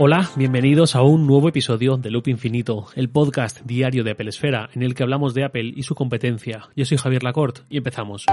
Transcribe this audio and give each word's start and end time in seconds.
Hola, 0.00 0.30
bienvenidos 0.36 0.94
a 0.94 1.02
un 1.02 1.26
nuevo 1.26 1.48
episodio 1.48 1.96
de 1.96 2.12
Loop 2.12 2.28
Infinito, 2.28 2.86
el 2.94 3.08
podcast 3.08 3.62
diario 3.62 4.04
de 4.04 4.12
Apple 4.12 4.28
Esfera 4.28 4.70
en 4.72 4.84
el 4.84 4.94
que 4.94 5.02
hablamos 5.02 5.34
de 5.34 5.42
Apple 5.42 5.72
y 5.74 5.82
su 5.82 5.96
competencia. 5.96 6.68
Yo 6.76 6.84
soy 6.84 6.98
Javier 6.98 7.24
Lacorte 7.24 7.62
y 7.68 7.78
empezamos. 7.78 8.24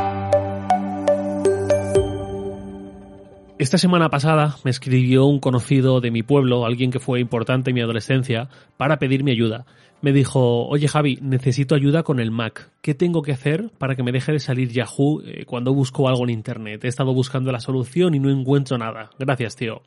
Esta 3.58 3.80
semana 3.80 4.10
pasada 4.10 4.58
me 4.64 4.70
escribió 4.70 5.26
un 5.26 5.40
conocido 5.40 6.02
de 6.02 6.12
mi 6.12 6.22
pueblo, 6.22 6.68
alguien 6.68 6.92
que 6.92 7.00
fue 7.00 7.20
importante 7.20 7.72
en 7.72 7.76
mi 7.76 7.82
adolescencia, 7.82 8.48
para 8.78 9.00
pedirme 9.00 9.32
ayuda. 9.32 9.66
Me 10.04 10.14
dijo, 10.14 10.68
oye 10.68 10.88
Javi, 10.88 11.18
necesito 11.24 11.74
ayuda 11.74 12.04
con 12.04 12.20
el 12.20 12.30
Mac. 12.30 12.70
¿Qué 12.84 12.94
tengo 12.94 13.24
que 13.24 13.32
hacer 13.32 13.72
para 13.80 13.96
que 13.96 14.04
me 14.04 14.12
deje 14.12 14.34
de 14.34 14.40
salir 14.40 14.70
Yahoo 14.70 15.24
eh, 15.26 15.46
cuando 15.46 15.74
busco 15.74 16.08
algo 16.08 16.26
en 16.26 16.30
Internet? 16.30 16.86
He 16.86 16.90
estado 16.90 17.12
buscando 17.12 17.52
la 17.52 17.60
solución 17.60 18.14
y 18.14 18.20
no 18.20 18.30
encuentro 18.30 18.78
nada. 18.78 19.10
Gracias, 19.18 19.56
tío. 19.56 19.82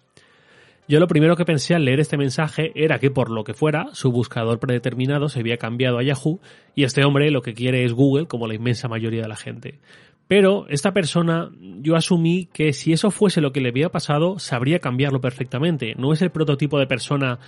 Yo 0.88 1.00
lo 1.00 1.06
primero 1.06 1.36
que 1.36 1.44
pensé 1.44 1.74
al 1.74 1.84
leer 1.84 2.00
este 2.00 2.16
mensaje 2.16 2.72
era 2.74 2.98
que 2.98 3.10
por 3.10 3.30
lo 3.30 3.44
que 3.44 3.52
fuera, 3.52 3.88
su 3.92 4.10
buscador 4.10 4.58
predeterminado 4.58 5.28
se 5.28 5.40
había 5.40 5.58
cambiado 5.58 5.98
a 5.98 6.02
Yahoo 6.02 6.40
y 6.74 6.84
este 6.84 7.04
hombre 7.04 7.30
lo 7.30 7.42
que 7.42 7.52
quiere 7.52 7.84
es 7.84 7.92
Google 7.92 8.26
como 8.26 8.46
la 8.46 8.54
inmensa 8.54 8.88
mayoría 8.88 9.20
de 9.20 9.28
la 9.28 9.36
gente. 9.36 9.80
Pero 10.28 10.66
esta 10.68 10.92
persona, 10.92 11.50
yo 11.82 11.94
asumí 11.94 12.48
que 12.54 12.72
si 12.72 12.94
eso 12.94 13.10
fuese 13.10 13.42
lo 13.42 13.52
que 13.52 13.60
le 13.60 13.68
había 13.68 13.90
pasado, 13.90 14.38
sabría 14.38 14.78
cambiarlo 14.78 15.20
perfectamente. 15.20 15.94
No 15.98 16.14
es 16.14 16.22
el 16.22 16.30
prototipo 16.30 16.78
de 16.78 16.86
persona 16.86 17.38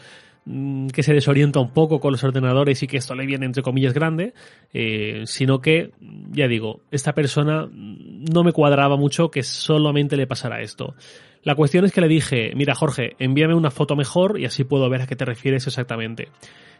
mm, 0.45 0.89
que 0.89 1.03
se 1.03 1.15
desorienta 1.15 1.61
un 1.61 1.73
poco 1.73 1.99
con 1.99 2.13
los 2.13 2.25
ordenadores 2.25 2.83
y 2.83 2.87
que 2.87 2.99
esto 2.99 3.15
le 3.15 3.25
viene 3.25 3.47
entre 3.47 3.63
comillas 3.63 3.95
grande, 3.95 4.35
eh, 4.75 5.23
sino 5.25 5.63
que, 5.63 5.93
ya 6.31 6.47
digo, 6.47 6.81
esta 6.91 7.15
persona 7.15 7.67
no 7.71 8.45
me 8.45 8.53
cuadraba 8.53 8.99
mucho 8.99 9.31
que 9.31 9.43
solamente 9.43 10.19
le 10.19 10.27
pasara 10.27 10.61
esto. 10.61 10.95
La 11.43 11.55
cuestión 11.55 11.87
es 11.87 11.93
que 11.93 12.03
le 12.03 12.09
dije, 12.09 12.53
mira 12.55 12.75
Jorge, 12.75 13.17
envíame 13.19 13.55
una 13.55 13.71
foto 13.71 13.97
mejor 13.97 14.39
y 14.39 14.45
así 14.45 14.65
puedo 14.65 14.91
ver 14.91 15.03
a 15.03 15.07
qué 15.07 15.17
te 15.17 15.25
refieres 15.25 15.67
exactamente. 15.67 16.29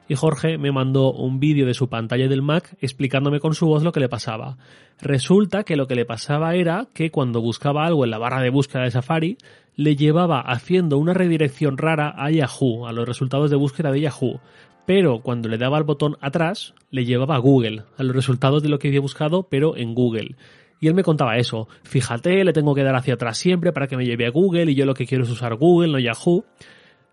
Y 0.07 0.17
Jorge 0.17 0.59
me 0.59 0.73
mandó 0.73 1.13
un 1.13 1.41
vídeo 1.41 1.67
de 1.67 1.73
su 1.73 1.89
pantalla 1.89 2.29
del 2.29 2.43
Mac 2.43 2.77
explicándome 2.81 3.41
con 3.41 3.55
su 3.55 3.67
voz 3.67 3.83
lo 3.83 3.93
que 3.93 4.01
le 4.01 4.09
pasaba. 4.09 4.59
Resulta 5.01 5.63
que 5.63 5.77
lo 5.77 5.87
que 5.87 5.95
le 5.95 6.05
pasaba 6.05 6.57
era 6.57 6.89
que 6.93 7.11
cuando 7.11 7.41
buscaba 7.41 7.87
algo 7.87 8.05
en 8.05 8.11
la 8.11 8.19
barra 8.19 8.43
de 8.43 8.51
búsqueda 8.51 8.83
de 8.83 8.91
Safari, 8.91 9.39
le 9.77 9.97
llevaba 9.97 10.41
haciendo 10.41 10.99
una 10.99 11.15
redirección 11.15 11.79
rara 11.79 12.13
a 12.17 12.31
Yahoo, 12.31 12.87
a 12.87 12.93
los 12.93 13.07
resultados 13.07 13.51
de 13.51 13.57
búsqueda 13.57 13.93
de 13.93 14.01
Yahoo. 14.01 14.41
Pero 14.85 15.21
cuando 15.21 15.49
le 15.49 15.59
daba 15.59 15.79
al 15.79 15.85
botón 15.85 16.17
atrás, 16.21 16.75
le 16.91 17.05
llevaba 17.05 17.37
a 17.37 17.39
Google, 17.39 17.85
a 17.97 18.03
los 18.03 18.15
resultados 18.15 18.63
de 18.63 18.69
lo 18.69 18.79
que 18.79 18.89
había 18.89 19.01
buscado, 19.01 19.45
pero 19.45 19.77
en 19.77 19.95
Google. 19.95 20.35
Y 20.81 20.89
él 20.89 20.95
me 20.95 21.03
contaba 21.03 21.37
eso. 21.37 21.69
Fíjate, 21.83 22.43
le 22.43 22.55
tengo 22.55 22.75
que 22.75 22.83
dar 22.83 22.97
hacia 22.97 23.15
atrás 23.15 23.39
siempre 23.39 23.73
para 23.73 23.87
que 23.87 23.97
me 23.97 24.07
lleve 24.07 24.27
a 24.27 24.31
Google 24.31 24.71
y 24.71 24.75
yo 24.75 24.87
lo 24.87 24.95
que 24.95 25.07
quiero 25.07 25.25
es 25.25 25.31
usar 25.31 25.55
Google, 25.57 25.93
no 25.93 25.99
Yahoo. 25.99 26.45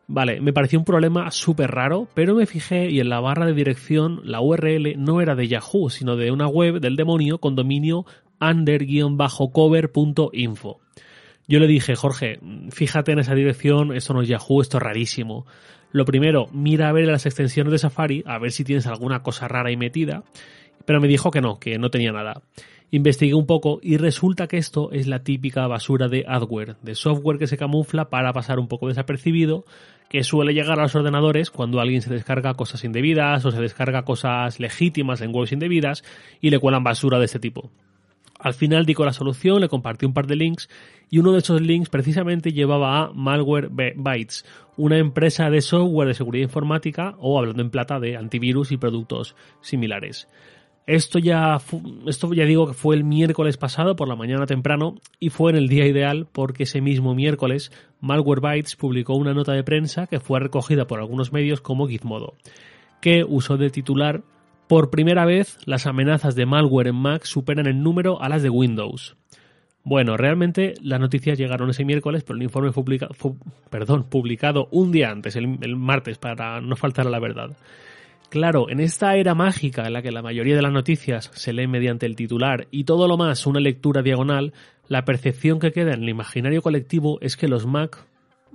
Vale, 0.08 0.40
me 0.40 0.54
pareció 0.54 0.80
un 0.80 0.86
problema 0.86 1.30
súper 1.32 1.72
raro, 1.72 2.08
pero 2.14 2.34
me 2.34 2.45
fijé 2.45 2.90
y 2.90 3.02
en 3.02 3.10
la 3.10 3.20
barra 3.20 3.45
de 3.45 3.54
dirección 3.54 4.22
la 4.23 4.40
URL 4.40 4.94
no 4.98 5.20
era 5.20 5.36
de 5.36 5.50
Yahoo, 5.50 5.90
sino 5.90 6.16
de 6.16 6.32
una 6.32 6.48
web 6.48 6.80
del 6.80 6.95
demonio 6.95 7.40
con 7.40 7.56
dominio 7.56 8.06
under-cover.info. 8.40 10.80
Yo 11.50 11.60
le 11.60 11.68
dije, 11.68 11.95
Jorge, 11.95 12.40
fíjate 12.72 13.12
en 13.12 13.20
esa 13.20 13.36
dirección, 13.36 13.94
esto 13.94 14.14
no 14.14 14.22
es 14.22 14.30
Yahoo, 14.30 14.62
esto 14.62 14.78
es 14.78 14.84
rarísimo. 14.84 15.45
Lo 15.92 16.06
primero, 16.06 16.48
mira 16.52 16.90
a 16.90 16.94
ver 16.94 17.08
las 17.08 17.26
extensiones 17.26 17.72
de 17.72 17.80
Safari, 17.80 18.23
a 18.26 18.40
ver 18.40 18.52
si 18.52 18.64
tienes 18.64 18.88
alguna 18.88 19.23
cosa 19.23 19.48
rara 19.48 19.72
y 19.72 19.78
metida, 19.78 20.23
pero 20.88 21.02
me 21.02 21.09
dijo 21.09 21.31
que 21.31 21.41
no, 21.41 21.59
que 21.59 21.77
no 21.77 21.89
tenía 21.89 22.13
nada. 22.13 22.41
Investigué 22.91 23.33
un 23.33 23.45
poco 23.45 23.80
y 23.83 23.97
resulta 23.97 24.47
que 24.47 24.55
esto 24.55 24.93
es 24.93 25.05
la 25.05 25.21
típica 25.21 25.67
basura 25.67 26.07
de 26.07 26.23
adware, 26.25 26.77
de 26.81 26.95
software 26.95 27.38
que 27.38 27.47
se 27.47 27.57
camufla 27.57 28.09
para 28.09 28.31
pasar 28.31 28.57
un 28.57 28.69
poco 28.69 28.88
desapercibido, 28.88 29.65
que 30.09 30.23
suele 30.23 30.53
llegar 30.53 30.80
a 30.80 30.83
los 30.83 30.95
ordenadores 30.95 31.52
cuando 31.52 31.81
alguien 31.81 32.02
se 32.02 32.13
descarga 32.13 32.53
cosas 32.53 32.85
indebidas 32.85 33.43
o 33.43 33.52
se 33.52 33.59
descarga 33.59 34.03
cosas 34.03 34.61
legítimas 34.61 35.20
en 35.20 35.36
webs 35.36 35.52
indebidas 35.52 36.05
y 36.39 36.52
le 36.52 36.59
cuelan 36.59 36.86
basura 36.86 37.20
de 37.20 37.26
este 37.26 37.39
tipo. 37.39 37.70
Al 38.39 38.53
final 38.53 38.86
di 38.86 38.93
con 38.93 39.08
la 39.08 39.14
solución, 39.14 39.59
le 39.59 39.67
compartí 39.67 40.05
un 40.05 40.14
par 40.14 40.27
de 40.27 40.37
links 40.37 40.70
y 41.09 41.17
uno 41.20 41.33
de 41.33 41.39
esos 41.39 41.59
links 41.59 41.89
precisamente 41.89 42.53
llevaba 42.53 43.02
a 43.02 43.11
Malware 43.11 43.70
Bytes, 43.70 44.45
una 44.77 44.97
empresa 44.97 45.49
de 45.49 45.59
software 45.59 46.08
de 46.08 46.14
seguridad 46.14 46.43
informática 46.43 47.15
o 47.20 47.37
hablando 47.37 47.61
en 47.61 47.71
plata 47.71 47.99
de 47.99 48.15
antivirus 48.15 48.71
y 48.71 48.77
productos 48.77 49.36
similares. 49.59 50.30
Esto 50.87 51.20
ya, 51.20 51.58
esto 52.05 52.33
ya 52.33 52.45
digo 52.45 52.65
que 52.65 52.73
fue 52.73 52.95
el 52.95 53.03
miércoles 53.03 53.58
pasado 53.58 53.98
por 53.98 54.08
la 54.08 54.15
mañana 54.15 54.45
temprano 54.45 54.95
y 55.20 55.30
fue 55.30 55.52
en 55.52 55.58
el 55.58 55.67
día 55.67 55.86
ideal 55.86 56.27
porque 56.31 56.64
ese 56.64 56.80
mismo 56.80 57.14
miércoles 57.14 57.73
Malwarebytes 57.99 58.77
publicó 58.77 59.15
una 59.15 59.33
nota 59.33 59.52
de 59.52 59.65
prensa 59.65 60.08
que 60.08 60.21
fue 60.21 60.39
recogida 60.39 60.87
por 60.87 60.99
algunos 60.99 61.33
medios 61.33 61.59
como 61.59 61.89
Gizmodo, 61.89 62.36
que 63.02 63.26
usó 63.27 63.58
de 63.58 63.70
titular 63.70 64.23
por 64.70 64.89
primera 64.89 65.26
vez 65.26 65.58
las 65.65 65.87
amenazas 65.87 66.36
de 66.36 66.45
malware 66.45 66.87
en 66.87 66.95
Mac 66.95 67.26
superan 67.26 67.67
en 67.67 67.83
número 67.83 68.21
a 68.21 68.30
las 68.30 68.42
de 68.42 68.49
Windows. 68.49 69.17
Bueno, 69.83 70.15
realmente 70.15 70.73
las 70.81 71.02
noticias 71.02 71.37
llegaron 71.37 71.70
ese 71.70 71.83
miércoles, 71.83 72.23
pero 72.23 72.37
el 72.37 72.43
informe 72.43 72.71
fue, 72.71 72.83
perdón, 73.70 74.05
publicado 74.05 74.70
un 74.71 74.93
día 74.93 75.11
antes, 75.11 75.36
el 75.36 75.76
martes, 75.76 76.17
para 76.17 76.61
no 76.61 76.77
faltar 76.77 77.08
a 77.08 77.09
la 77.09 77.20
verdad. 77.20 77.58
Claro, 78.30 78.70
en 78.70 78.82
esta 78.82 79.15
era 79.15 79.36
mágica 79.36 79.88
en 79.88 79.93
la 79.93 80.02
que 80.02 80.11
la 80.11 80.21
mayoría 80.21 80.55
de 80.55 80.61
las 80.61 80.73
noticias 80.73 81.32
se 81.33 81.54
leen 81.54 81.71
mediante 81.71 82.05
el 82.05 82.17
titular 82.17 82.67
y 82.71 82.83
todo 82.83 83.08
lo 83.08 83.15
más 83.15 83.48
una 83.48 83.61
lectura 83.61 84.02
diagonal, 84.02 84.54
la 84.89 85.05
percepción 85.05 85.60
que 85.60 85.71
queda 85.71 85.93
en 85.93 86.04
el 86.04 86.10
imaginario 86.10 86.61
colectivo 86.61 87.20
es 87.21 87.38
que 87.38 87.48
los 87.48 87.65
Mac 87.65 88.05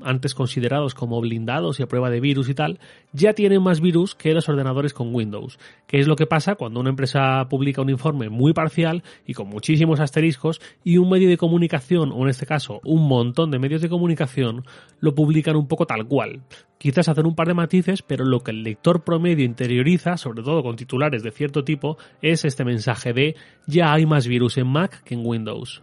antes 0.03 0.35
considerados 0.35 0.95
como 0.95 1.21
blindados 1.21 1.79
y 1.79 1.83
a 1.83 1.87
prueba 1.87 2.11
de 2.11 2.21
virus 2.21 2.49
y 2.49 2.55
tal, 2.55 2.79
ya 3.13 3.33
tienen 3.33 3.63
más 3.63 3.81
virus 3.81 4.15
que 4.15 4.33
los 4.33 4.49
ordenadores 4.49 4.95
con 4.95 5.15
Windows, 5.15 5.59
que 5.87 5.99
es 5.99 6.07
lo 6.07 6.17
que 6.17 6.27
pasa 6.27 6.55
cuando 6.55 6.81
una 6.81 6.91
empresa 6.91 7.47
publica 7.49 7.83
un 7.83 7.91
informe 7.91 8.29
muy 8.29 8.53
parcial 8.53 9.03
y 9.27 9.35
con 9.35 9.49
muchísimos 9.49 10.01
asteriscos 10.01 10.61
y 10.85 10.99
un 10.99 11.11
medio 11.11 11.29
de 11.29 11.37
comunicación, 11.37 12.13
o 12.13 12.23
en 12.23 12.29
este 12.29 12.47
caso 12.47 12.81
un 12.85 13.07
montón 13.07 13.51
de 13.51 13.59
medios 13.59 13.83
de 13.83 13.89
comunicación, 13.89 14.65
lo 15.01 15.15
publican 15.15 15.57
un 15.57 15.69
poco 15.69 15.87
tal 15.87 16.07
cual. 16.07 16.43
Quizás 16.79 17.09
hacen 17.09 17.27
un 17.27 17.37
par 17.37 17.47
de 17.47 17.55
matices, 17.55 18.03
pero 18.03 18.25
lo 18.25 18.41
que 18.41 18.51
el 18.51 18.65
lector 18.65 19.05
promedio 19.05 19.45
interioriza, 19.45 20.17
sobre 20.17 20.43
todo 20.43 20.63
con 20.63 20.77
titulares 20.77 21.23
de 21.23 21.31
cierto 21.31 21.63
tipo, 21.63 21.97
es 22.21 22.45
este 22.45 22.65
mensaje 22.65 23.13
de 23.13 23.37
ya 23.67 23.93
hay 23.93 24.05
más 24.05 24.27
virus 24.27 24.59
en 24.59 24.67
Mac 24.67 25.03
que 25.05 25.15
en 25.15 25.25
Windows. 25.25 25.83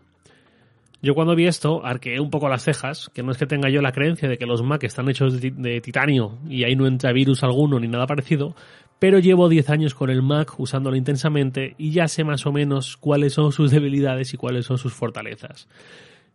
Yo 1.02 1.16
cuando 1.16 1.34
vi 1.36 1.48
esto 1.48 1.86
arqueé 1.86 2.20
un 2.20 2.30
poco 2.30 2.50
las 2.50 2.64
cejas, 2.64 3.10
que 3.14 3.24
no 3.24 3.32
es 3.32 3.38
que 3.38 3.46
tenga 3.46 3.70
yo 3.70 3.82
la 3.82 3.94
creencia 3.94 4.28
de 4.28 4.38
que 4.38 4.46
los 4.46 4.62
Mac 4.64 4.84
están 4.84 5.08
hechos 5.10 5.40
de, 5.40 5.82
titanio 5.82 6.38
y 6.48 6.66
ahí 6.66 6.76
no 6.76 6.88
entra 6.88 7.14
virus 7.14 7.42
alguno 7.44 7.80
ni 7.80 7.88
nada 7.88 8.06
parecido, 8.06 8.54
pero 9.00 9.20
llevo 9.20 9.48
10 9.48 9.70
años 9.70 9.96
con 9.96 10.10
el 10.10 10.22
Mac 10.22 10.60
usándolo 10.60 10.98
intensamente 10.98 11.74
y 11.78 11.92
ya 11.92 12.10
sé 12.10 12.26
más 12.26 12.46
o 12.46 12.52
menos 12.52 12.98
cuáles 12.98 13.32
son 13.32 13.54
sus 13.54 13.72
debilidades 13.72 14.34
y 14.34 14.38
cuáles 14.38 14.66
son 14.66 14.78
sus 14.78 14.94
fortalezas 14.94 15.70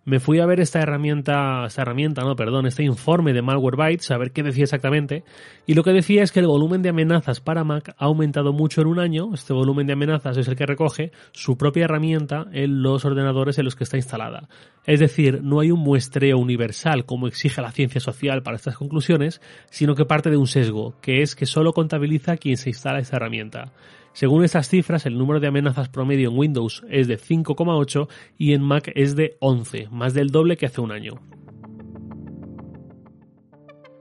me 0.05 0.21
fui 0.21 0.41
a 0.41 0.47
ver 0.47 0.61
esta 0.61 0.81
herramienta, 0.81 1.65
esta 1.67 1.83
herramienta, 1.83 2.23
no, 2.23 2.37
perdón, 2.37 2.67
este 2.67 2.83
informe 2.83 3.33
de 3.33 3.43
Malwarebytes, 3.43 4.11
a 4.11 4.19
ver 4.19 4.33
qué 4.33 4.43
decía 4.43 4.65
exactamente, 4.65 5.25
y 5.67 5.75
lo 5.75 5.83
que 5.83 5.93
decía 5.93 6.23
es 6.23 6.33
que 6.33 6.41
el 6.41 6.47
volumen 6.47 6.83
de 6.83 6.91
amenazas 6.91 7.41
para 7.41 7.65
Mac 7.65 7.95
ha 7.97 8.05
aumentado 8.05 8.53
mucho 8.53 8.83
en 8.83 8.89
un 8.89 8.99
año, 8.99 9.31
este 9.33 9.53
volumen 9.53 9.87
de 9.87 9.95
amenazas 9.95 10.37
es 10.37 10.49
el 10.49 10.57
que 10.57 10.67
recoge 10.67 11.13
su 11.33 11.57
propia 11.57 11.85
herramienta 11.85 12.47
en 12.53 12.83
los 12.83 13.05
ordenadores 13.05 13.59
en 13.59 13.65
los 13.65 13.77
que 13.77 13.85
está 13.85 13.97
instalada. 13.97 14.49
Es 14.85 15.01
decir, 15.01 15.41
no 15.43 15.61
hay 15.61 15.71
un 15.71 15.81
muestreo 15.81 16.39
universal 16.39 17.07
como 17.07 17.27
exige 17.27 17.63
la 17.63 17.73
ciencia 17.73 18.01
social 18.01 18.43
para 18.43 18.57
estas 18.57 18.77
conclusiones, 18.77 19.41
sino 19.71 19.95
que 19.95 20.05
parte 20.05 20.31
de 20.31 20.37
un 20.37 20.47
sesgo, 20.47 20.95
que 21.01 21.23
es 21.23 21.35
que 21.35 21.47
solo 21.47 21.73
contabiliza 21.73 22.37
quien 22.37 22.57
se 22.57 22.71
instala 22.71 22.99
esta 22.99 23.17
herramienta. 23.17 23.73
Según 24.15 24.45
estas 24.45 24.69
cifras, 24.69 25.07
el 25.07 25.19
número 25.19 25.41
de 25.41 25.49
amenazas 25.49 25.89
promedio 25.89 26.31
en 26.31 26.39
Windows 26.39 26.85
es 26.89 27.09
de 27.09 27.19
5,8 27.19 28.09
y 28.39 28.53
en 28.53 28.63
Mac 28.63 28.93
es 28.95 29.17
de 29.17 29.37
11, 29.41 29.89
más 29.91 30.15
del 30.15 30.29
doble 30.29 30.57
que 30.57 30.67
hace 30.67 30.81
un 30.81 30.93
año. 30.93 31.21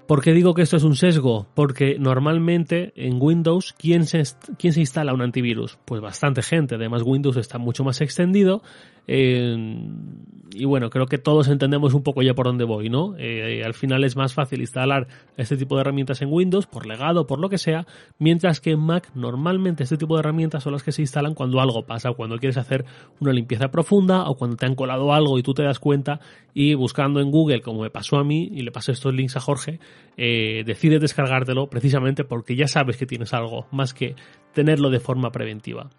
¿Por 0.08 0.22
qué 0.22 0.34
digo 0.34 0.54
que 0.54 0.62
esto 0.62 0.78
es 0.78 0.84
un 0.84 0.96
sesgo? 0.96 1.48
Porque 1.56 1.98
normalmente 1.98 2.94
en 2.96 3.18
Windows, 3.20 3.74
¿quién 3.76 4.06
se, 4.06 4.22
¿quién 4.60 4.74
se 4.74 4.82
instala 4.82 5.16
un 5.16 5.24
antivirus? 5.24 5.80
Pues 5.86 6.00
bastante 6.00 6.44
gente. 6.44 6.76
Además, 6.76 7.02
Windows 7.04 7.38
está 7.38 7.58
mucho 7.58 7.84
más 7.84 8.00
extendido 8.00 8.62
y 9.08 10.66
bueno, 10.66 10.90
creo 10.90 11.08
que 11.08 11.18
todos 11.18 11.48
entendemos 11.48 11.94
un 11.94 12.04
poco 12.04 12.22
ya 12.22 12.34
por 12.34 12.46
dónde 12.46 12.64
voy, 12.64 12.90
¿no? 12.90 13.16
Eh, 13.18 13.64
al 13.66 13.74
final 13.74 14.04
es 14.04 14.16
más 14.16 14.34
fácil 14.34 14.62
instalar 14.62 15.08
este 15.38 15.58
tipo 15.58 15.76
de 15.76 15.82
herramientas 15.82 16.22
en 16.22 16.32
Windows, 16.32 16.68
por 16.68 16.86
legado, 16.86 17.26
por 17.26 17.40
lo 17.40 17.50
que 17.50 17.58
sea, 17.58 17.86
mientras 18.20 18.62
que 18.62 18.72
en 18.72 18.80
Mac 18.80 19.10
normalmente 19.16 19.84
este 19.84 19.98
tipo 19.98 20.16
de 20.16 20.20
herramientas 20.20 20.64
son 20.64 20.74
las 20.74 20.84
que 20.84 20.92
se 20.92 21.02
instalan 21.02 21.34
cuando 21.34 21.60
algo 21.60 21.86
pasa, 21.86 22.12
cuando 22.12 22.38
quieres 22.38 22.58
hacer 22.58 22.86
una 23.20 23.34
limpieza 23.34 23.70
profunda 23.70 24.30
o 24.30 24.36
cuando 24.36 24.58
te 24.58 24.66
han 24.66 24.76
colado 24.76 25.14
algo 25.14 25.38
y 25.38 25.44
tú 25.44 25.54
te 25.54 25.64
das 25.64 25.80
cuenta 25.80 26.20
y 26.54 26.76
buscando 26.76 27.20
en 27.20 27.32
Google, 27.32 27.62
como 27.62 27.82
me 27.82 27.90
pasó 27.90 28.18
a 28.18 28.24
mí 28.24 28.50
y 28.52 28.62
le 28.62 28.72
pasé 28.72 28.92
estos 28.92 29.14
links 29.14 29.36
a 29.36 29.40
Jorge, 29.40 29.80
eh, 30.18 30.64
decides 30.66 31.02
descargártelo 31.02 31.68
precisamente 31.68 32.24
porque 32.24 32.56
ya 32.56 32.68
sabes 32.68 32.98
que 32.98 33.06
tienes 33.06 33.34
algo, 33.34 33.66
más 33.72 33.94
que 33.94 34.16
tenerlo 34.54 34.90
de 34.90 35.00
forma 35.00 35.32
preventiva. 35.32 35.90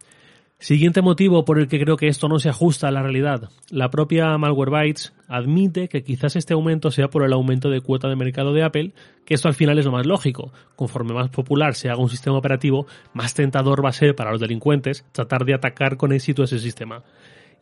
Siguiente 0.59 1.03
motivo 1.03 1.45
por 1.45 1.59
el 1.59 1.69
que 1.69 1.81
creo 1.81 1.97
que 1.97 2.07
esto 2.07 2.29
no 2.29 2.39
se 2.39 2.49
ajusta 2.49 2.89
a 2.89 2.91
la 2.91 3.03
realidad. 3.03 3.51
La 3.71 3.91
propia 3.91 4.39
Malwarebytes 4.39 5.13
admite 5.29 5.89
que 5.89 6.05
quizás 6.05 6.37
este 6.37 6.55
aumento 6.55 6.91
sea 6.91 7.09
por 7.09 7.25
el 7.25 7.33
aumento 7.33 7.69
de 7.69 7.81
cuota 7.81 8.09
de 8.09 8.17
mercado 8.17 8.55
de 8.55 8.63
Apple, 8.63 8.95
que 9.27 9.35
esto 9.35 9.49
al 9.49 9.55
final 9.55 9.79
es 9.79 9.85
lo 9.85 9.93
más 9.93 10.07
lógico. 10.07 10.53
Conforme 10.77 11.13
más 11.13 11.29
popular 11.29 11.75
se 11.75 11.91
haga 11.91 12.01
un 12.01 12.09
sistema 12.09 12.39
operativo, 12.39 12.87
más 13.13 13.35
tentador 13.35 13.85
va 13.85 13.91
a 13.91 13.93
ser 13.93 14.15
para 14.15 14.31
los 14.31 14.41
delincuentes 14.41 15.05
tratar 15.13 15.45
de 15.45 15.55
atacar 15.55 15.97
con 15.97 16.13
éxito 16.13 16.45
ese 16.45 16.59
sistema. 16.59 17.03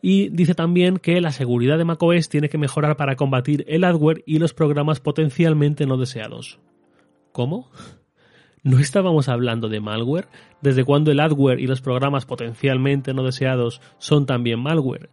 Y 0.01 0.29
dice 0.29 0.53
también 0.53 0.97
que 0.97 1.19
la 1.19 1.31
seguridad 1.31 1.77
de 1.77 1.85
macOS 1.85 2.29
tiene 2.29 2.49
que 2.49 2.57
mejorar 2.57 2.95
para 2.95 3.15
combatir 3.15 3.65
el 3.67 3.85
adware 3.85 4.23
y 4.25 4.37
los 4.37 4.53
programas 4.53 4.99
potencialmente 4.99 5.85
no 5.85 5.97
deseados. 5.97 6.59
¿Cómo? 7.31 7.71
¿No 8.65 8.79
estábamos 8.79 9.27
hablando 9.27 9.67
de 9.67 9.81
malware? 9.81 10.29
¿Desde 10.61 10.85
cuándo 10.85 11.11
el 11.11 11.19
adware 11.19 11.59
y 11.59 11.67
los 11.67 11.81
programas 11.81 12.25
potencialmente 12.25 13.13
no 13.13 13.23
deseados 13.23 13.81
son 13.97 14.25
también 14.25 14.61
malware? 14.61 15.09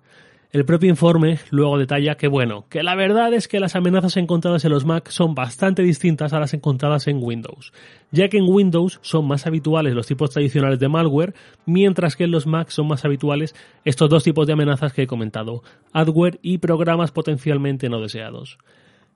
El 0.52 0.64
propio 0.64 0.88
informe 0.88 1.41
luego 1.50 1.76
detalla 1.76 2.14
que 2.14 2.29
bueno, 2.29 2.67
que 2.69 2.85
la 2.85 2.94
verdad 2.94 3.35
es 3.35 3.49
que 3.49 3.58
las 3.58 3.75
amenazas 3.75 4.17
encontradas 4.17 4.64
en 4.64 4.70
los 4.70 4.85
Mac 4.85 5.08
son 5.11 5.35
bastante 5.35 5.82
distintas 5.82 6.32
a 6.32 6.38
las 6.38 6.55
encontradas 6.55 7.08
en 7.08 7.19
Windows, 7.20 7.73
ya 8.12 8.29
que 8.29 8.38
en 8.38 8.47
Windows 8.49 9.00
son 9.02 9.26
más 9.26 9.49
habituales 9.49 9.94
los 9.94 10.06
tipos 10.06 10.31
tradicionales 10.31 10.79
de 10.79 10.88
malware, 10.88 11.35
mientras 11.67 12.14
que 12.14 12.25
en 12.25 12.31
los 12.31 12.46
Mac 12.46 12.69
son 12.69 12.87
más 12.87 13.05
habituales 13.05 13.56
estos 13.85 14.08
dos 14.08 14.23
tipos 14.23 14.46
de 14.46 14.53
amenazas 14.53 14.93
que 14.93 15.03
he 15.03 15.06
comentado, 15.08 15.64
adware 15.93 16.38
y 16.41 16.58
programas 16.58 17.11
potencialmente 17.11 17.88
no 17.88 18.00
deseados. 18.00 18.58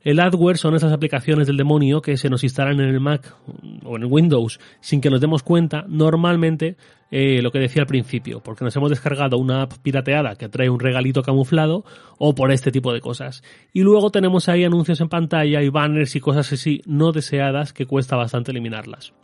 El 0.04 0.20
adware 0.20 0.58
son 0.58 0.74
esas 0.74 0.92
aplicaciones 0.92 1.46
del 1.46 1.56
demonio 1.56 2.02
que 2.02 2.18
se 2.18 2.28
nos 2.28 2.44
instalan 2.44 2.78
en 2.78 2.90
el 2.90 3.00
Mac 3.00 3.34
o 3.84 3.96
en 3.96 4.02
el 4.02 4.08
Windows 4.12 4.60
sin 4.80 5.00
que 5.00 5.08
nos 5.08 5.22
demos 5.22 5.42
cuenta, 5.42 5.86
normalmente 5.88 6.76
eh, 7.10 7.40
lo 7.40 7.50
que 7.50 7.58
decía 7.58 7.80
al 7.80 7.88
principio, 7.88 8.42
porque 8.42 8.64
nos 8.64 8.76
hemos 8.76 8.90
descargado 8.90 9.38
una 9.38 9.62
app 9.62 9.78
pirateada 9.82 10.36
que 10.36 10.50
trae 10.50 10.68
un 10.68 10.78
regalito 10.78 11.22
camuflado 11.22 11.86
o 12.18 12.34
por 12.34 12.52
este 12.52 12.70
tipo 12.70 12.92
de 12.92 13.00
cosas. 13.00 13.42
Y 13.72 13.80
luego 13.80 14.10
tenemos 14.10 14.50
ahí 14.50 14.64
anuncios 14.64 15.00
en 15.00 15.08
pantalla 15.08 15.62
y 15.62 15.70
banners 15.70 16.14
y 16.16 16.20
cosas 16.20 16.52
así 16.52 16.82
no 16.84 17.12
deseadas 17.12 17.72
que 17.72 17.86
cuesta 17.86 18.14
bastante 18.14 18.50
eliminarlas 18.50 19.14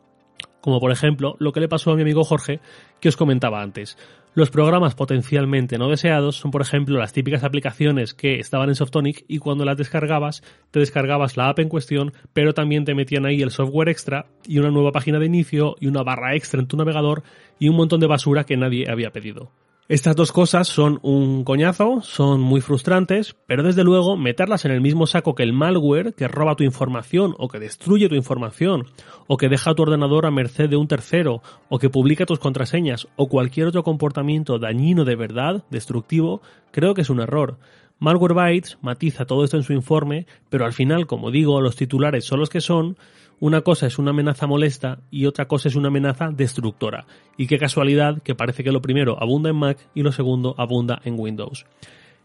como 0.61 0.81
por 0.81 0.93
ejemplo 0.93 1.37
lo 1.39 1.53
que 1.53 1.61
le 1.61 1.69
pasó 1.69 1.93
a 1.93 1.97
mi 1.97 2.03
amigo 2.03 2.25
Jorge 2.25 2.61
que 3.01 3.09
os 3.09 3.17
comentaba 3.17 3.63
antes. 3.63 3.97
Los 4.33 4.51
programas 4.51 4.95
potencialmente 4.95 5.77
no 5.77 5.89
deseados 5.89 6.37
son 6.37 6.51
por 6.51 6.63
ejemplo 6.63 6.99
las 6.99 7.13
típicas 7.13 7.43
aplicaciones 7.43 8.15
que 8.15 8.39
estaban 8.39 8.69
en 8.69 8.77
Softonic 8.77 9.25
y 9.27 9.39
cuando 9.39 9.65
las 9.65 9.77
descargabas 9.77 10.43
te 10.71 10.79
descargabas 10.79 11.37
la 11.37 11.49
app 11.49 11.59
en 11.59 11.69
cuestión 11.69 12.13
pero 12.33 12.55
también 12.55 12.85
te 12.85 12.95
metían 12.95 13.27
ahí 13.27 13.43
el 13.43 13.51
software 13.51 13.89
extra 13.89 14.27
y 14.47 14.59
una 14.59 14.71
nueva 14.71 14.93
página 14.93 15.19
de 15.19 15.27
inicio 15.27 15.77
y 15.81 15.89
una 15.89 16.03
barra 16.03 16.37
extra 16.37 16.61
en 16.61 16.67
tu 16.67 16.77
navegador 16.77 17.23
y 17.59 17.69
un 17.69 17.77
montón 17.77 18.01
de 18.01 18.07
basura 18.07 18.45
que 18.45 18.57
nadie 18.57 18.91
había 18.91 19.11
pedido. 19.11 19.51
Estas 19.91 20.15
dos 20.15 20.31
cosas 20.31 20.69
son 20.69 21.01
un 21.03 21.43
coñazo, 21.43 22.01
son 22.01 22.41
muy 22.41 22.61
frustrantes, 22.61 23.35
pero 23.49 23.65
desde 23.65 23.83
luego 23.83 24.17
meterlas 24.17 24.65
en 24.65 24.71
el 24.71 24.81
mismo 24.81 25.05
saco 25.09 25.35
que 25.35 25.43
el 25.43 25.53
malware 25.53 26.15
que 26.15 26.29
roba 26.29 26.55
tu 26.55 26.63
información 26.63 27.35
o 27.39 27.49
que 27.49 27.59
destruye 27.59 28.09
tu 28.09 28.15
información 28.15 28.85
o 29.27 29.37
que 29.37 29.49
deja 29.49 29.75
tu 29.75 29.83
ordenador 29.83 30.27
a 30.27 30.31
merced 30.31 30.71
de 30.71 30.77
un 30.77 30.87
tercero 30.87 31.43
o 31.69 31.81
que 31.81 31.91
publica 31.91 32.25
tus 32.25 32.39
contraseñas 32.39 33.09
o 33.17 33.29
cualquier 33.29 33.67
otro 33.67 33.83
comportamiento 33.83 34.61
dañino 34.61 35.05
de 35.05 35.17
verdad, 35.17 35.65
destructivo, 35.71 36.41
creo 36.71 36.95
que 36.95 37.01
es 37.01 37.11
un 37.11 37.19
error. 37.19 37.59
Malwarebytes 37.99 38.79
matiza 38.83 39.25
todo 39.25 39.43
esto 39.43 39.57
en 39.57 39.65
su 39.65 39.73
informe, 39.73 40.29
pero 40.51 40.67
al 40.67 40.73
final, 40.73 41.09
como 41.09 41.33
digo, 41.33 41.61
los 41.61 41.75
titulares 41.75 42.25
son 42.25 42.39
los 42.39 42.49
que 42.49 42.61
son, 42.61 42.97
una 43.41 43.63
cosa 43.63 43.87
es 43.87 43.99
una 43.99 44.11
amenaza 44.11 44.47
molesta 44.47 44.99
y 45.11 45.25
otra 45.25 45.49
cosa 45.49 45.69
es 45.69 45.75
una 45.75 45.89
amenaza 45.89 46.29
destructora. 46.31 47.07
Y 47.39 47.47
qué 47.47 47.59
casualidad 47.59 48.23
que 48.23 48.35
parece 48.35 48.63
que 48.63 48.71
lo 48.71 48.83
primero 48.83 49.17
abunda 49.21 49.49
en 49.49 49.57
Mac 49.57 49.79
y 49.95 50.03
lo 50.03 50.13
segundo 50.13 50.55
abunda 50.59 51.01
en 51.05 51.19
Windows. 51.19 51.65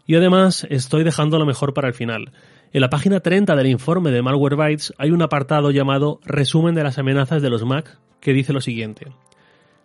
Y 0.06 0.14
además 0.14 0.66
estoy 0.68 1.04
dejando 1.04 1.38
lo 1.38 1.46
mejor 1.46 1.72
para 1.72 1.88
el 1.88 1.94
final. 1.94 2.32
En 2.72 2.82
la 2.82 2.90
página 2.90 3.20
30 3.20 3.56
del 3.56 3.66
informe 3.66 4.10
de 4.10 4.20
Malwarebytes 4.20 4.92
hay 4.98 5.10
un 5.10 5.22
apartado 5.22 5.70
llamado 5.70 6.20
Resumen 6.24 6.74
de 6.74 6.84
las 6.84 6.98
amenazas 6.98 7.40
de 7.40 7.48
los 7.48 7.64
Mac 7.64 7.98
que 8.20 8.34
dice 8.34 8.52
lo 8.52 8.60
siguiente. 8.60 9.06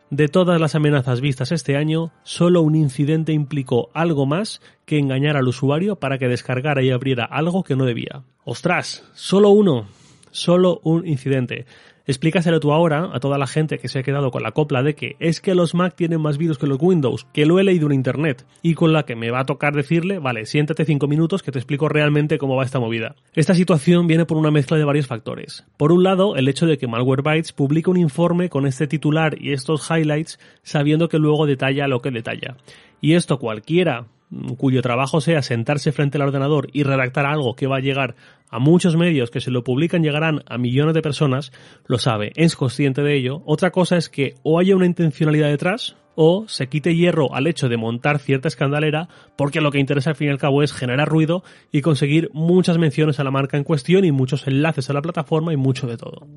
De 0.10 0.28
todas 0.28 0.60
las 0.60 0.76
amenazas 0.76 1.22
vistas 1.22 1.54
este 1.54 1.78
año, 1.78 2.12
solo 2.24 2.62
un 2.62 2.76
incidente 2.76 3.32
implicó 3.32 3.90
algo 3.94 4.26
más 4.26 4.62
que 4.86 5.00
engañar 5.00 5.38
al 5.38 5.48
usuario 5.48 5.96
para 5.96 6.18
que 6.18 6.28
descargara 6.28 6.84
y 6.84 6.90
abriera 6.90 7.24
algo 7.24 7.64
que 7.64 7.78
no 7.78 7.86
debía. 7.86 8.24
¡Ostras! 8.44 9.06
Solo 9.14 9.52
uno 9.52 9.88
solo 10.32 10.80
un 10.84 11.08
incidente. 11.08 11.66
Explícaselo 12.08 12.60
tú 12.60 12.74
ahora 12.74 13.10
a 13.14 13.20
toda 13.20 13.38
la 13.38 13.46
gente 13.46 13.78
que 13.78 13.88
se 13.88 14.00
ha 14.00 14.04
quedado 14.04 14.32
con 14.32 14.42
la 14.42 14.52
copla 14.52 14.82
de 14.82 14.96
que 14.96 15.16
es 15.20 15.40
que 15.40 15.54
los 15.54 15.76
Mac 15.76 15.96
tienen 15.96 16.20
más 16.20 16.38
virus 16.38 16.58
que 16.58 16.66
los 16.66 16.80
Windows, 16.82 17.28
que 17.32 17.46
lo 17.46 17.60
he 17.60 17.64
leído 17.64 17.86
en 17.86 17.94
internet, 17.94 18.46
y 18.64 18.74
con 18.74 18.92
la 18.92 19.04
que 19.04 19.16
me 19.16 19.30
va 19.30 19.42
a 19.42 19.46
tocar 19.46 19.74
decirle, 19.74 20.18
vale, 20.18 20.46
siéntate 20.46 20.84
cinco 20.84 21.08
minutos 21.08 21.44
que 21.44 21.52
te 21.52 21.60
explico 21.60 21.88
realmente 21.88 22.40
cómo 22.40 22.56
va 22.56 22.66
esta 22.66 22.80
movida. 22.80 23.16
Esta 23.34 23.54
situación 23.54 24.08
viene 24.08 24.26
por 24.26 24.38
una 24.38 24.52
mezcla 24.52 24.78
de 24.78 24.84
varios 24.84 25.08
factores. 25.08 25.66
Por 25.78 25.92
un 25.92 26.04
lado, 26.04 26.36
el 26.36 26.48
hecho 26.48 26.66
de 26.66 26.78
que 26.78 26.88
Malwarebytes 26.88 27.54
publica 27.54 27.92
un 27.92 27.98
informe 27.98 28.50
con 28.50 28.66
este 28.66 28.88
titular 28.88 29.40
y 29.40 29.54
estos 29.54 29.90
highlights 29.90 30.40
sabiendo 30.64 31.08
que 31.08 31.20
luego 31.20 31.46
detalla 31.46 31.88
lo 31.88 32.02
que 32.02 32.12
detalla. 32.12 32.58
Y 33.00 33.14
esto 33.14 33.38
cualquiera 33.38 34.08
cuyo 34.58 34.82
trabajo 34.82 35.20
sea 35.22 35.42
sentarse 35.42 35.92
frente 35.92 36.18
al 36.18 36.28
ordenador 36.28 36.70
y 36.72 36.84
redactar 36.84 37.26
algo 37.26 37.56
que 37.56 37.68
va 37.68 37.78
a 37.78 37.82
llegar 37.82 38.16
a 38.52 38.60
muchos 38.60 38.96
medios 38.96 39.32
que 39.32 39.42
se 39.42 39.50
lo 39.50 39.64
publican 39.64 40.04
llegarán 40.04 40.44
a 40.46 40.58
millones 40.58 40.94
de 40.94 41.02
personas, 41.02 41.52
lo 41.88 41.98
sabe, 41.98 42.34
es 42.36 42.56
consciente 42.56 43.02
de 43.02 43.16
ello. 43.18 43.42
Otra 43.46 43.72
cosa 43.72 43.98
es 43.98 44.10
que 44.10 44.36
o 44.44 44.60
haya 44.60 44.76
una 44.76 44.86
intencionalidad 44.86 45.50
detrás, 45.50 45.96
o 46.16 46.46
se 46.48 46.68
quite 46.68 46.96
hierro 46.96 47.34
al 47.34 47.48
hecho 47.48 47.70
de 47.70 47.78
montar 47.78 48.20
cierta 48.20 48.50
escandalera 48.50 49.08
porque 49.38 49.62
lo 49.62 49.72
que 49.72 49.80
interesa 49.80 50.12
al 50.12 50.16
fin 50.18 50.28
y 50.28 50.32
al 50.32 50.38
cabo 50.38 50.62
es 50.62 50.74
generar 50.74 51.08
ruido 51.08 51.44
y 51.72 51.82
conseguir 51.82 52.30
muchas 52.34 52.78
menciones 52.78 53.20
a 53.20 53.24
la 53.24 53.32
marca 53.32 53.58
en 53.58 53.64
cuestión 53.64 54.06
y 54.06 54.12
muchos 54.12 54.46
enlaces 54.46 54.90
a 54.90 54.94
la 54.94 55.02
plataforma 55.02 55.54
y 55.54 55.58
mucho 55.58 55.88
de 55.88 55.98
todo. 55.98 56.28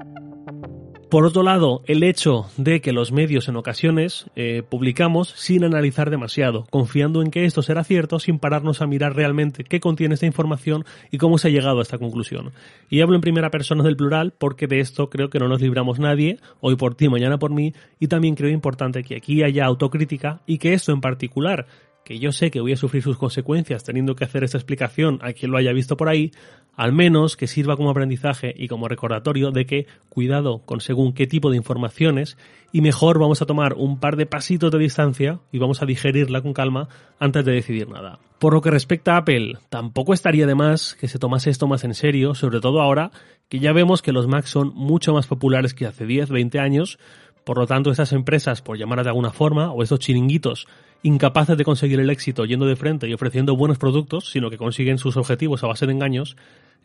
Por 1.14 1.26
otro 1.26 1.44
lado, 1.44 1.84
el 1.86 2.02
hecho 2.02 2.46
de 2.56 2.80
que 2.80 2.92
los 2.92 3.12
medios 3.12 3.46
en 3.46 3.54
ocasiones 3.54 4.26
eh, 4.34 4.64
publicamos 4.68 5.28
sin 5.28 5.62
analizar 5.62 6.10
demasiado, 6.10 6.66
confiando 6.70 7.22
en 7.22 7.30
que 7.30 7.44
esto 7.44 7.62
será 7.62 7.84
cierto 7.84 8.18
sin 8.18 8.40
pararnos 8.40 8.82
a 8.82 8.88
mirar 8.88 9.14
realmente 9.14 9.62
qué 9.62 9.78
contiene 9.78 10.14
esta 10.14 10.26
información 10.26 10.84
y 11.12 11.18
cómo 11.18 11.38
se 11.38 11.46
ha 11.46 11.50
llegado 11.52 11.78
a 11.78 11.82
esta 11.82 11.98
conclusión. 11.98 12.50
Y 12.90 13.00
hablo 13.00 13.14
en 13.14 13.20
primera 13.20 13.50
persona 13.50 13.84
del 13.84 13.96
plural 13.96 14.34
porque 14.36 14.66
de 14.66 14.80
esto 14.80 15.08
creo 15.08 15.30
que 15.30 15.38
no 15.38 15.46
nos 15.46 15.60
libramos 15.60 16.00
nadie, 16.00 16.40
hoy 16.58 16.74
por 16.74 16.96
ti, 16.96 17.08
mañana 17.08 17.38
por 17.38 17.52
mí, 17.52 17.74
y 18.00 18.08
también 18.08 18.34
creo 18.34 18.50
importante 18.50 19.04
que 19.04 19.14
aquí 19.14 19.44
haya 19.44 19.66
autocrítica 19.66 20.40
y 20.46 20.58
que 20.58 20.74
esto 20.74 20.90
en 20.90 21.00
particular 21.00 21.68
que 22.04 22.18
yo 22.18 22.32
sé 22.32 22.50
que 22.50 22.60
voy 22.60 22.72
a 22.72 22.76
sufrir 22.76 23.02
sus 23.02 23.16
consecuencias 23.16 23.84
teniendo 23.84 24.14
que 24.14 24.24
hacer 24.24 24.44
esta 24.44 24.58
explicación 24.58 25.18
a 25.22 25.32
quien 25.32 25.50
lo 25.50 25.58
haya 25.58 25.72
visto 25.72 25.96
por 25.96 26.08
ahí, 26.08 26.32
al 26.76 26.92
menos 26.92 27.36
que 27.36 27.46
sirva 27.46 27.76
como 27.76 27.90
aprendizaje 27.90 28.54
y 28.56 28.68
como 28.68 28.88
recordatorio 28.88 29.50
de 29.50 29.66
que 29.66 29.86
cuidado 30.08 30.58
con 30.64 30.80
según 30.80 31.12
qué 31.12 31.26
tipo 31.26 31.50
de 31.50 31.56
informaciones 31.56 32.36
y 32.72 32.80
mejor 32.80 33.18
vamos 33.18 33.40
a 33.40 33.46
tomar 33.46 33.74
un 33.74 34.00
par 34.00 34.16
de 34.16 34.26
pasitos 34.26 34.70
de 34.70 34.78
distancia 34.78 35.40
y 35.52 35.58
vamos 35.58 35.82
a 35.82 35.86
digerirla 35.86 36.42
con 36.42 36.52
calma 36.52 36.88
antes 37.18 37.44
de 37.44 37.52
decidir 37.52 37.88
nada. 37.88 38.18
Por 38.38 38.52
lo 38.52 38.60
que 38.60 38.70
respecta 38.70 39.14
a 39.14 39.18
Apple, 39.18 39.58
tampoco 39.68 40.12
estaría 40.12 40.46
de 40.46 40.54
más 40.54 40.94
que 40.94 41.08
se 41.08 41.18
tomase 41.18 41.50
esto 41.50 41.68
más 41.68 41.84
en 41.84 41.94
serio, 41.94 42.34
sobre 42.34 42.60
todo 42.60 42.82
ahora 42.82 43.12
que 43.48 43.60
ya 43.60 43.72
vemos 43.72 44.02
que 44.02 44.12
los 44.12 44.26
Macs 44.26 44.50
son 44.50 44.72
mucho 44.74 45.14
más 45.14 45.26
populares 45.26 45.74
que 45.74 45.86
hace 45.86 46.06
10, 46.06 46.30
20 46.30 46.58
años, 46.58 46.98
por 47.44 47.58
lo 47.58 47.66
tanto 47.66 47.90
estas 47.90 48.12
empresas, 48.12 48.62
por 48.62 48.78
llamarlas 48.78 49.04
de 49.04 49.10
alguna 49.10 49.30
forma, 49.30 49.72
o 49.72 49.82
estos 49.82 50.00
chiringuitos 50.00 50.66
incapaces 51.02 51.58
de 51.58 51.64
conseguir 51.64 52.00
el 52.00 52.08
éxito 52.08 52.46
yendo 52.46 52.64
de 52.64 52.76
frente 52.76 53.06
y 53.06 53.12
ofreciendo 53.12 53.56
buenos 53.56 53.78
productos, 53.78 54.30
sino 54.30 54.48
que 54.48 54.56
consiguen 54.56 54.96
sus 54.96 55.18
objetivos 55.18 55.62
a 55.62 55.66
base 55.66 55.86
de 55.86 55.92
engaños, 55.92 56.34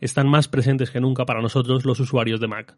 están 0.00 0.28
más 0.28 0.48
presentes 0.48 0.90
que 0.90 1.00
nunca 1.00 1.24
para 1.24 1.40
nosotros 1.40 1.84
los 1.84 2.00
usuarios 2.00 2.40
de 2.40 2.46
Mac. 2.46 2.74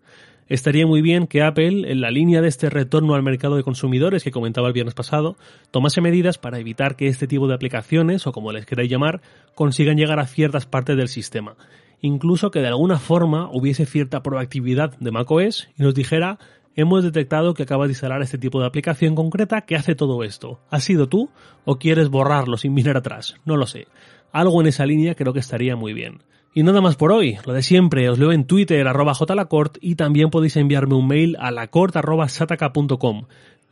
Estaría 0.49 0.87
muy 0.87 1.03
bien 1.03 1.27
que 1.27 1.43
Apple, 1.43 1.91
en 1.91 2.01
la 2.01 2.11
línea 2.11 2.41
de 2.43 2.49
este 2.49 2.71
retorno 2.71 3.15
al 3.15 3.23
mercado 3.23 3.57
de 3.57 3.63
consumidores 3.65 4.23
que 4.23 4.31
comentaba 4.31 4.69
el 4.69 4.73
viernes 4.73 4.95
pasado, 4.95 5.37
tomase 5.71 6.01
medidas 6.01 6.39
para 6.39 6.59
evitar 6.59 6.97
que 6.97 7.09
este 7.09 7.27
tipo 7.27 7.49
de 7.49 7.55
aplicaciones, 7.55 8.27
o 8.27 8.33
como 8.33 8.53
les 8.53 8.67
queráis 8.67 8.91
llamar, 8.91 9.21
consigan 9.55 9.97
llegar 9.97 10.21
a 10.21 10.27
ciertas 10.27 10.67
partes 10.67 10.97
del 10.97 11.09
sistema. 11.09 11.57
Incluso 12.01 12.51
que 12.51 12.61
de 12.61 12.69
alguna 12.69 12.99
forma 12.99 13.49
hubiese 13.53 13.87
cierta 13.87 14.23
proactividad 14.23 14.97
de 14.99 15.13
macOS 15.13 15.69
y 15.79 15.83
nos 15.83 15.95
dijera 15.95 16.39
hemos 16.77 17.05
detectado 17.05 17.55
que 17.55 17.65
acabas 17.65 17.89
de 17.89 17.93
instalar 17.93 18.23
este 18.23 18.39
tipo 18.39 18.61
de 18.61 18.67
aplicación 18.67 19.15
concreta 19.15 19.63
que 19.63 19.77
hace 19.77 19.95
todo 19.95 20.25
esto. 20.25 20.61
¿Has 20.71 20.85
sido 20.85 21.09
tú 21.09 21.31
o 21.65 21.79
quieres 21.79 22.09
borrarlo 22.09 22.57
sin 22.57 22.75
mirar 22.75 22.97
atrás? 22.97 23.37
No 23.45 23.57
lo 23.57 23.67
sé. 23.67 23.87
Algo 24.33 24.61
en 24.61 24.69
esa 24.69 24.87
línea 24.87 25.15
creo 25.15 25.33
que 25.33 25.41
estaría 25.41 25.77
muy 25.77 25.93
bien. 25.93 26.23
Y 26.55 26.63
nada 26.63 26.83
más 26.83 26.97
por 26.97 27.13
hoy, 27.13 27.39
lo 27.47 27.55
de 27.55 27.63
siempre, 27.63 28.11
os 28.11 28.19
leo 28.19 28.33
en 28.33 28.47
Twitter 28.47 28.87
arroba 28.87 29.15
jlacort 29.15 29.79
y 29.81 29.95
también 29.95 30.31
podéis 30.31 30.57
enviarme 30.57 30.95
un 30.95 31.09
mail 31.09 31.37
a 31.41 31.51
lacort 31.51 31.97
arroba 31.97 32.29
sataka.com. 32.29 33.25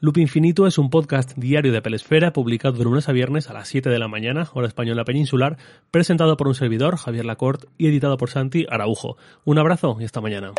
Loop 0.03 0.17
Infinito 0.17 0.67
es 0.67 0.79
un 0.79 0.89
podcast 0.89 1.37
diario 1.37 1.73
de 1.73 1.83
Pelesfera 1.83 2.33
publicado 2.33 2.79
de 2.79 2.85
lunes 2.85 3.11
a 3.11 3.13
viernes 3.13 3.51
a 3.51 3.53
las 3.53 3.69
7 3.69 3.91
de 3.91 3.99
la 3.99 4.09
mañana, 4.09 4.49
hora 4.55 4.67
española 4.67 5.05
peninsular, 5.05 5.59
presentado 5.91 6.39
por 6.39 6.49
un 6.49 6.55
servidor, 6.55 6.97
Javier 6.97 7.27
Lacort, 7.27 7.67
y 7.77 7.89
editado 7.89 8.17
por 8.17 8.31
Santi 8.31 8.65
Araujo. 8.71 9.19
Un 9.45 9.59
abrazo 9.59 9.99
y 10.01 10.05
hasta 10.05 10.23
mañana. 10.23 10.53